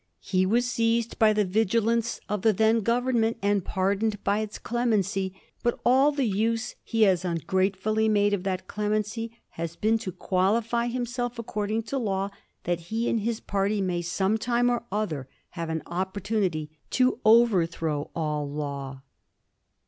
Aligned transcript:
He 0.23 0.47
was 0.47 0.65
seized 0.65 1.19
by 1.19 1.31
the 1.31 1.45
vigilance 1.45 2.19
of 2.27 2.41
the 2.41 2.53
then 2.53 2.79
Government 2.81 3.37
and 3.43 3.63
pardoned 3.63 4.17
by 4.23 4.39
its 4.39 4.57
clemency, 4.57 5.39
but 5.61 5.79
all 5.85 6.11
the 6.11 6.25
use 6.25 6.73
he 6.83 7.03
has 7.03 7.23
ungratefully 7.23 8.09
made 8.09 8.33
of 8.33 8.41
that 8.41 8.67
clemency 8.67 9.37
has 9.49 9.75
been 9.75 9.99
to 9.99 10.11
qualify 10.11 10.87
himself 10.87 11.37
according 11.37 11.83
to 11.83 11.99
law, 11.99 12.31
that 12.63 12.79
he 12.89 13.07
and 13.11 13.19
his 13.19 13.39
party 13.39 13.79
may 13.79 14.01
some 14.01 14.39
time 14.39 14.71
or 14.71 14.81
other 14.91 15.29
have 15.51 15.69
an 15.69 15.83
opportunity 15.85 16.71
to 16.89 17.19
overthrow 17.23 18.09
all 18.15 18.49
law." 18.49 19.03